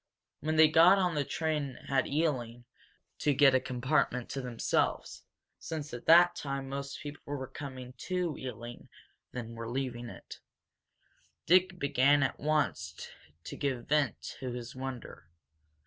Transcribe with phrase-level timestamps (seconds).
[0.39, 3.59] When they got on the train at Ealing they were lucky enough to get a
[3.59, 5.25] compartment to themselves,
[5.59, 8.89] since at that time more people were coming to Ealing
[9.31, 10.39] than were leaving it.
[11.45, 13.09] Dick began at once
[13.43, 15.29] to give vent to his wonder.